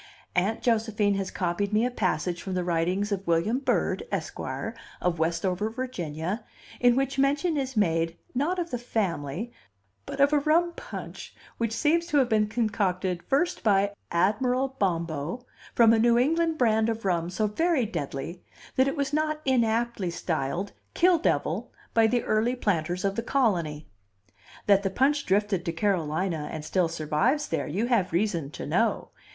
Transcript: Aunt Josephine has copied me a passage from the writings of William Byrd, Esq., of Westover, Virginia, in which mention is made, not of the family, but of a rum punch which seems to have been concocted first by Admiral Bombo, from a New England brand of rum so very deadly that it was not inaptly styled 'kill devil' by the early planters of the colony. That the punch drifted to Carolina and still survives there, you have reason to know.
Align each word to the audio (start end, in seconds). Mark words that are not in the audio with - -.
Aunt 0.35 0.63
Josephine 0.63 1.13
has 1.13 1.29
copied 1.29 1.71
me 1.71 1.85
a 1.85 1.91
passage 1.91 2.41
from 2.41 2.55
the 2.55 2.63
writings 2.63 3.11
of 3.11 3.27
William 3.27 3.59
Byrd, 3.59 4.01
Esq., 4.11 4.39
of 4.99 5.19
Westover, 5.19 5.69
Virginia, 5.69 6.43
in 6.79 6.95
which 6.95 7.19
mention 7.19 7.55
is 7.55 7.77
made, 7.77 8.17
not 8.33 8.57
of 8.57 8.71
the 8.71 8.79
family, 8.79 9.51
but 10.07 10.19
of 10.19 10.33
a 10.33 10.39
rum 10.39 10.73
punch 10.75 11.35
which 11.59 11.71
seems 11.71 12.07
to 12.07 12.17
have 12.17 12.29
been 12.29 12.47
concocted 12.47 13.21
first 13.21 13.61
by 13.61 13.93
Admiral 14.11 14.69
Bombo, 14.79 15.45
from 15.75 15.93
a 15.93 15.99
New 15.99 16.17
England 16.17 16.57
brand 16.57 16.89
of 16.89 17.05
rum 17.05 17.29
so 17.29 17.45
very 17.45 17.85
deadly 17.85 18.41
that 18.77 18.87
it 18.87 18.97
was 18.97 19.13
not 19.13 19.39
inaptly 19.45 20.09
styled 20.09 20.71
'kill 20.95 21.19
devil' 21.19 21.71
by 21.93 22.07
the 22.07 22.23
early 22.23 22.55
planters 22.55 23.05
of 23.05 23.15
the 23.15 23.21
colony. 23.21 23.87
That 24.65 24.81
the 24.81 24.89
punch 24.89 25.27
drifted 25.27 25.63
to 25.63 25.71
Carolina 25.71 26.49
and 26.51 26.65
still 26.65 26.87
survives 26.87 27.49
there, 27.49 27.67
you 27.67 27.85
have 27.85 28.11
reason 28.11 28.49
to 28.49 28.65
know. 28.65 29.09